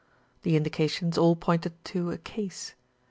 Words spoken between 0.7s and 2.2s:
tions all pointed to "a